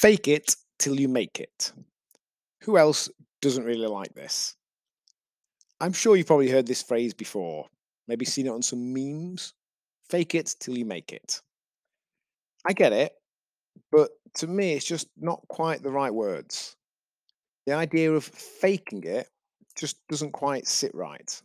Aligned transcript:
Fake 0.00 0.28
it 0.28 0.56
till 0.78 1.00
you 1.00 1.08
make 1.08 1.40
it. 1.40 1.72
Who 2.64 2.76
else 2.76 3.08
doesn't 3.40 3.64
really 3.64 3.86
like 3.86 4.12
this? 4.12 4.54
I'm 5.80 5.94
sure 5.94 6.16
you've 6.16 6.26
probably 6.26 6.50
heard 6.50 6.66
this 6.66 6.82
phrase 6.82 7.14
before, 7.14 7.64
maybe 8.06 8.26
seen 8.26 8.46
it 8.46 8.50
on 8.50 8.60
some 8.60 8.92
memes. 8.92 9.54
Fake 10.10 10.34
it 10.34 10.54
till 10.60 10.76
you 10.76 10.84
make 10.84 11.14
it. 11.14 11.40
I 12.66 12.74
get 12.74 12.92
it, 12.92 13.14
but 13.90 14.10
to 14.34 14.46
me, 14.46 14.74
it's 14.74 14.84
just 14.84 15.08
not 15.16 15.40
quite 15.48 15.82
the 15.82 15.90
right 15.90 16.12
words. 16.12 16.76
The 17.64 17.72
idea 17.72 18.12
of 18.12 18.22
faking 18.22 19.04
it 19.04 19.30
just 19.76 20.06
doesn't 20.08 20.32
quite 20.32 20.66
sit 20.66 20.94
right. 20.94 21.42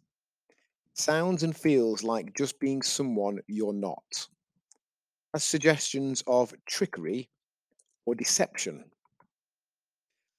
Sounds 0.94 1.44
and 1.44 1.56
feels 1.56 2.04
like 2.04 2.36
just 2.36 2.60
being 2.60 2.82
someone 2.82 3.40
you're 3.48 3.72
not. 3.72 4.28
As 5.34 5.46
suggestions 5.46 6.22
of 6.28 6.54
trickery 6.66 7.30
or 8.06 8.16
deception. 8.16 8.86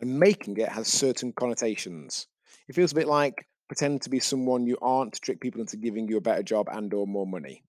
And 0.01 0.19
making 0.19 0.57
it 0.57 0.69
has 0.69 0.89
certain 0.89 1.33
connotations. 1.33 2.27
It 2.69 2.75
feels 2.75 2.93
a 2.93 2.97
bit 2.97 3.07
like 3.07 3.47
pretending 3.69 4.01
to 4.01 4.11
be 4.11 4.21
someone 4.21 4.67
you 4.67 4.77
aren't 4.83 5.15
to 5.15 5.21
trick 5.21 5.41
people 5.41 5.61
into 5.61 5.77
giving 5.77 6.09
you 6.09 6.17
a 6.17 6.21
better 6.21 6.43
job 6.43 6.69
and 6.71 6.93
or 6.93 7.07
more 7.07 7.27
money. 7.27 7.63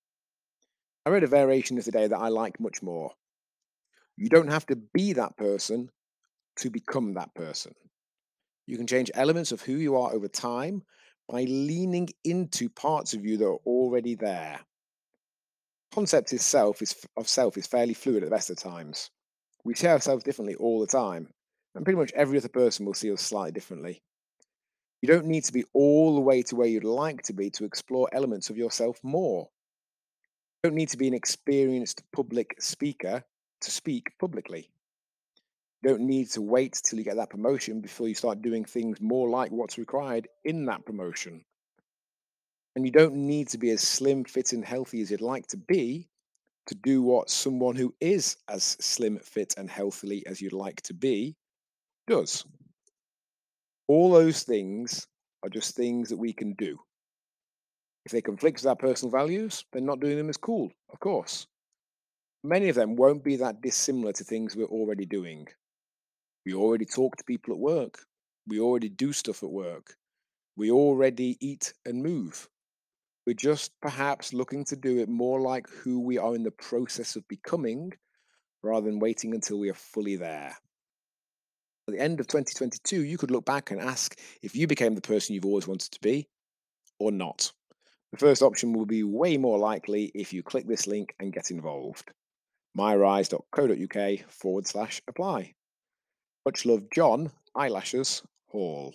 I 1.05 1.09
read 1.09 1.23
a 1.23 1.27
variation 1.27 1.77
of 1.77 1.84
today 1.84 2.07
that 2.07 2.17
I 2.17 2.29
like 2.29 2.59
much 2.59 2.81
more. 2.81 3.11
You 4.17 4.29
don't 4.29 4.51
have 4.51 4.65
to 4.67 4.75
be 4.75 5.13
that 5.13 5.37
person 5.37 5.89
to 6.57 6.70
become 6.70 7.13
that 7.13 7.34
person. 7.34 7.73
You 8.65 8.77
can 8.77 8.87
change 8.87 9.12
elements 9.13 9.51
of 9.51 9.62
who 9.62 9.73
you 9.73 9.98
are 9.98 10.13
over 10.13 10.27
time 10.27 10.84
by 11.27 11.43
leaning 11.43 12.09
into 12.23 12.70
parts 12.70 13.13
of 13.13 13.25
you 13.25 13.37
that 13.37 13.45
are 13.45 13.59
already 13.65 14.15
there. 14.15 14.59
Concept 15.93 16.34
itself 16.34 16.81
is 16.81 16.95
of 17.17 17.27
self 17.27 17.57
is 17.57 17.67
fairly 17.67 17.93
fluid 17.93 18.23
at 18.23 18.29
the 18.29 18.35
best 18.35 18.49
of 18.49 18.57
times. 18.57 19.09
We 19.63 19.76
see 19.76 19.88
ourselves 19.88 20.23
differently 20.23 20.55
all 20.55 20.80
the 20.80 20.88
time, 20.88 21.30
and 21.76 21.85
pretty 21.85 21.99
much 21.99 22.12
every 22.13 22.38
other 22.38 22.49
person 22.49 22.85
will 22.85 22.94
see 22.94 23.12
us 23.12 23.21
slightly 23.21 23.52
differently. 23.52 24.01
You 25.01 25.07
don't 25.07 25.26
need 25.26 25.43
to 25.46 25.54
be 25.54 25.65
all 25.74 26.15
the 26.15 26.21
way 26.21 26.41
to 26.43 26.55
where 26.55 26.68
you'd 26.68 26.84
like 26.84 27.24
to 27.24 27.34
be 27.34 27.49
to 27.51 27.65
explore 27.65 28.10
elements 28.13 28.49
of 28.49 28.57
yourself 28.57 28.99
more. 29.04 29.49
You 30.63 30.70
don't 30.70 30.77
need 30.77 30.90
to 30.90 30.98
be 30.98 31.07
an 31.07 31.13
experienced 31.13 32.04
public 32.13 32.55
speaker 32.60 33.24
to 33.62 33.71
speak 33.71 34.18
publicly. 34.20 34.70
You 35.82 35.90
don't 35.90 36.07
need 36.07 36.30
to 36.32 36.41
wait 36.41 36.80
till 36.84 36.99
you 36.99 37.05
get 37.05 37.18
that 37.18 37.30
promotion 37.30 37.82
before 37.82 38.07
you 38.07 38.15
start 38.15 38.41
doing 38.41 38.63
things 38.63 39.02
more 39.02 39.30
like 39.30 39.52
what's 39.52 39.77
required 39.77 40.30
in 40.46 40.65
that 40.68 40.85
promotion. 40.85 41.43
And 42.76 42.85
you 42.85 42.91
don't 42.91 43.15
need 43.15 43.49
to 43.49 43.57
be 43.57 43.71
as 43.71 43.82
slim, 43.82 44.24
fit, 44.24 44.54
and 44.54 44.63
healthy 44.63 45.02
as 45.02 45.12
you'd 45.12 45.21
like 45.21 45.48
to 45.48 45.57
be 45.57 46.07
to 46.67 46.75
do 46.75 47.01
what 47.01 47.29
someone 47.29 47.75
who 47.75 47.93
is 47.99 48.37
as 48.49 48.63
slim, 48.79 49.19
fit, 49.19 49.53
and 49.57 49.69
healthily 49.69 50.25
as 50.27 50.41
you'd 50.41 50.53
like 50.53 50.81
to 50.83 50.93
be 50.93 51.35
does. 52.07 52.45
All 53.87 54.11
those 54.11 54.43
things 54.43 55.07
are 55.43 55.49
just 55.49 55.75
things 55.75 56.09
that 56.09 56.17
we 56.17 56.34
can 56.34 56.53
do. 56.53 56.77
If 58.05 58.11
they 58.11 58.21
conflict 58.21 58.59
with 58.59 58.67
our 58.67 58.75
personal 58.75 59.11
values, 59.11 59.63
then 59.71 59.85
not 59.85 59.99
doing 59.99 60.17
them 60.17 60.29
is 60.29 60.37
cool, 60.37 60.71
of 60.91 60.99
course. 60.99 61.47
Many 62.43 62.69
of 62.69 62.75
them 62.75 62.95
won't 62.95 63.23
be 63.23 63.37
that 63.37 63.61
dissimilar 63.61 64.11
to 64.13 64.23
things 64.23 64.56
we're 64.56 64.66
already 64.66 65.06
doing. 65.06 65.47
We 66.45 66.53
already 66.53 66.85
talk 66.85 67.16
to 67.16 67.23
people 67.23 67.53
at 67.53 67.59
work. 67.59 68.06
We 68.47 68.59
already 68.59 68.89
do 68.89 69.13
stuff 69.13 69.44
at 69.44 69.50
work. 69.50 69.95
We 70.57 70.69
already 70.69 71.38
eat 71.39 71.73
and 71.85 72.03
move. 72.03 72.50
We're 73.25 73.34
just 73.34 73.72
perhaps 73.81 74.34
looking 74.34 74.66
to 74.66 74.75
do 74.75 75.00
it 75.00 75.07
more 75.07 75.40
like 75.40 75.69
who 75.69 76.00
we 76.00 76.18
are 76.18 76.35
in 76.35 76.44
the 76.44 76.52
process 76.52 77.16
of 77.16 77.28
becoming 77.28 77.94
rather 78.62 78.85
than 78.85 79.00
waiting 79.00 79.34
until 79.34 79.59
we 79.59 79.69
are 79.69 79.75
fully 79.75 80.18
there. 80.18 80.57
At 81.88 81.94
the 81.94 82.02
end 82.02 82.19
of 82.19 82.28
2022, 82.28 83.03
you 83.03 83.18
could 83.18 83.31
look 83.31 83.46
back 83.46 83.72
and 83.72 83.80
ask 83.80 84.19
if 84.41 84.56
you 84.56 84.68
became 84.68 84.96
the 84.96 85.02
person 85.02 85.35
you've 85.35 85.46
always 85.46 85.68
wanted 85.68 85.91
to 85.91 86.00
be 86.02 86.28
or 87.00 87.12
not. 87.12 87.52
The 88.12 88.18
first 88.18 88.42
option 88.42 88.74
will 88.74 88.86
be 88.86 89.03
way 89.03 89.38
more 89.38 89.58
likely 89.58 90.12
if 90.14 90.34
you 90.34 90.44
click 90.44 90.68
this 90.68 90.88
link 90.88 91.16
and 91.20 91.34
get 91.34 91.52
involved. 91.52 92.12
myrise.co.uk 92.78 94.31
forward 94.31 94.68
slash 94.68 95.02
apply. 95.08 95.53
Much 96.46 96.66
love, 96.66 96.90
John, 96.92 97.31
Eyelashes 97.56 98.22
Hall. 98.47 98.94